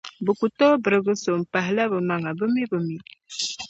Bɛ 0.25 0.31
ku 0.39 0.45
tooi 0.57 0.81
birigi 0.83 1.13
so 1.21 1.29
m-pahila 1.41 1.83
bɛ 1.91 1.97
maŋa, 2.07 2.29
bɛ 2.39 2.45
mi 2.53 2.63
bi 2.69 2.77
mi. 2.87 2.95